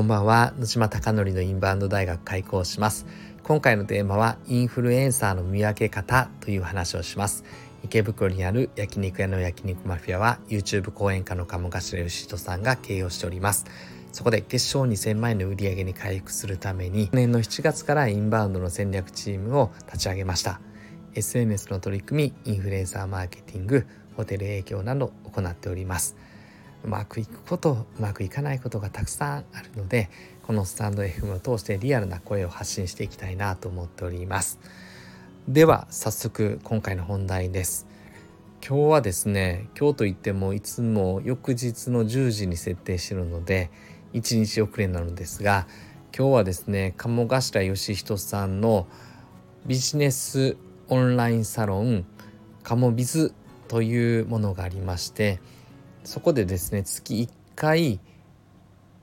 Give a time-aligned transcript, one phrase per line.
[0.00, 0.54] こんばんは。
[0.58, 3.04] 野島貴則のインバウンド大学開講します。
[3.42, 7.44] 今回のテーマはインフルエンサーの見分け方という話をします。
[7.84, 13.66] 池袋にある焼肉屋の焼肉マフィアは YouTube 講演家の鴨頭義人さんが経営をしております。
[14.10, 20.62] そこで月賞2000万円の売り上げに回復するために年の7月からインバウンドの戦略チームを立ち上げました。
[21.14, 23.86] SNS の取り組みインフルエンサーマーケティング
[24.16, 26.16] ホテル営業など行っております。
[26.84, 30.08] うまくいくことうまくいかないことがたくさんあるので
[30.42, 34.58] このスタンド FM を通してリアルな声を発信していきたいなと思っております。
[35.48, 37.86] では早速今回の本題です。
[38.66, 43.70] 今日はですね今日といってもいつも翌日の10時に設定してるので
[44.12, 45.66] 1日遅れなのですが
[46.16, 48.86] 今日はですね鴨頭義人さんの
[49.66, 50.56] ビジネス
[50.88, 52.04] オンラインサロン
[52.62, 53.32] カモビズ
[53.68, 55.40] というものがありまして
[56.04, 58.00] そこでですね月1回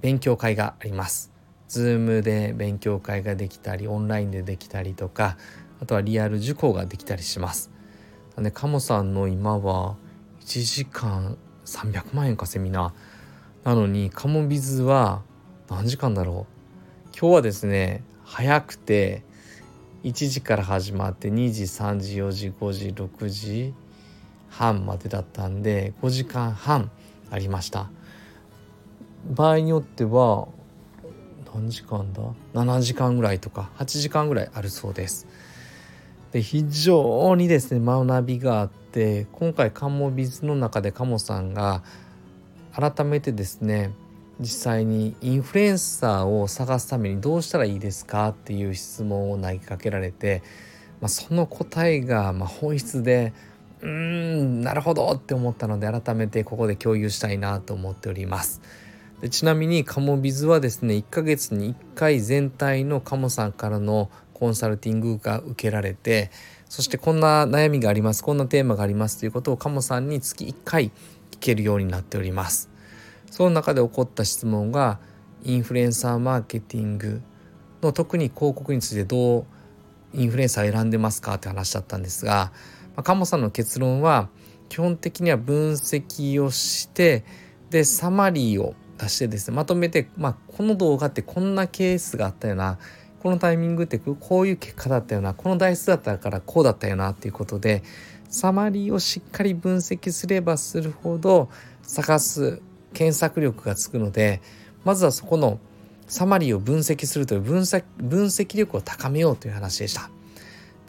[0.00, 1.30] 勉強会があります。
[1.68, 5.36] Zoom で勉強会ができたりオンラインでできたりとか
[5.80, 7.70] あとはリアル受講ができたりします。
[8.36, 9.96] でカモさんの今は
[10.40, 15.22] 1時間300万円かセミナーなのにカモビズは
[15.68, 19.22] 何時間だろう今日はですね早くて
[20.02, 23.74] 1時から始まって2時3時4時5時6時
[24.50, 26.90] 半までだったんで5時間半
[27.30, 27.90] ありました。
[29.24, 30.48] 場合によっては
[31.54, 32.22] 何時間だ
[32.54, 35.26] ？7時間ぐらいとか8時間ぐらいあるそうです。
[36.32, 41.82] で非常にですね学びがあって今回カモビズの中でカモさんが
[42.72, 43.90] 改めてですね
[44.38, 48.28] 実際にインフルエンサーを探すためにどうしたらいいですか？
[48.28, 50.42] っていう質問を投げかけられて、
[51.00, 53.32] まあ、その答えがま本質で
[53.82, 58.60] うーんなるほどって思ったので改めてここで共有したいなと思っております。
[59.20, 66.30] でちなみにカモビズはですね1ヶ月に1回全体のカモさんからのコンサルティングが受けられて
[66.70, 70.86] そしてこんな悩みがありますこんなテーマがありますということをカモさんに月1回
[71.32, 72.70] 聞けるようになっております。
[73.30, 74.98] その中で起こった質問が
[75.44, 77.22] インフルエンサーマーケティング
[77.82, 79.46] の特に広告についてどう
[80.12, 82.52] インフルエンサー選んでますかって話だったんですが、
[83.00, 84.28] まあ、カモさんの結論は
[84.68, 87.24] 基本的には分析をして
[87.70, 92.78] でサマリーを出してですねまとめて、まあ、この動画ってこんなケースがあったよな
[93.22, 97.82] このタイミングってこういう結果だったよなこの台数だったからこうだったよなっていうことで
[98.28, 101.48] サマリーをしっかり分析すればするほど
[101.80, 102.60] 探す
[102.92, 104.42] 検索力がつくので
[104.84, 105.58] まずはそこの
[106.06, 110.10] サマリーを分析するという分析分析力を高めようという話でした。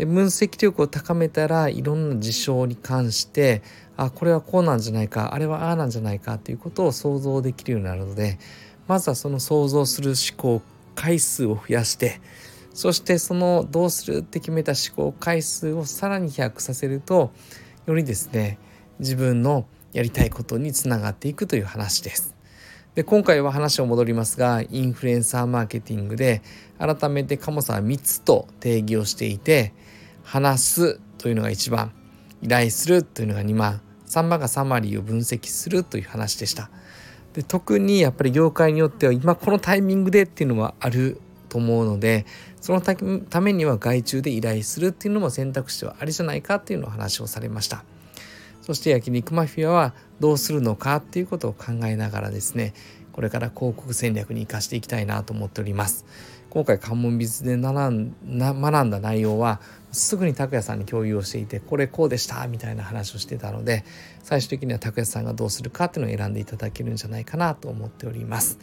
[0.00, 3.60] で分析力を高めたらいろんな事象に関して
[3.98, 8.38] あこれはこうなんじゃないかあれはああなんじゃないかということを想像できるようになるので
[8.88, 10.62] まずはその想像する思考
[10.94, 12.22] 回数を増やして
[12.72, 17.30] そしてそのどうするって決めた思考回数をさらに飛躍させると
[17.84, 18.58] よりですね
[19.00, 22.39] 自分のやりたいことにつながっていくという話です。
[22.94, 26.42] で今回は話を戻りますがインフルエンサーマーケティングで
[26.78, 29.72] 改めて鴨さんは3つと定義をしていて
[30.24, 31.92] 話すというのが1番
[32.42, 36.68] 依頼するというのが2番3番がサマリーを分析するという話でした。
[37.32, 42.26] で特にやっぱり業界によっては今このタイミングでっていうのはあると思うので
[42.60, 47.84] そのためには外注で依頼するっていうのも選択肢はありじゃないかっていうのを話をされました。
[48.70, 52.72] そして焼肉マフィアはどうするのかっていうことを考えながらですね
[53.10, 56.06] これから広告戦略に生かしていきたいなと思っております。
[56.50, 59.60] 今回関門ビズで学んだ内容は
[59.90, 63.84] すぐに拓也さんに共有をしていてこれこうでしたみたいな話をしてたので
[64.22, 68.60] 最終的には拓也さんがどうするかっていうのを選んでいただけるんじゃないかなと思っております。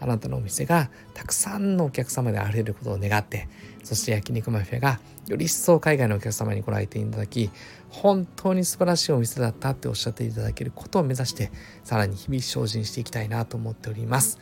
[0.00, 3.48] あなたのお店がたくさんのお客様であふれることを願って
[3.82, 7.50] そして焼肉マフィアがより一層海外のお客様にご来店いただき
[7.90, 11.50] 本当に素晴らしいお店だったっておっしゃっていただけることを目指して
[11.84, 14.38] さらに日々精進していきたいなと思っております。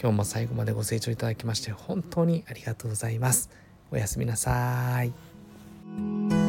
[0.00, 3.50] 今日も最後までご清聴いただきまして本当にありがとうございます。
[3.90, 6.43] おやすみなさい。